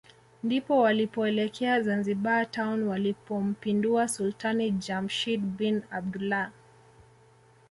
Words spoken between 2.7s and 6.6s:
walipompindua Sultani Jamshid bin Abdullah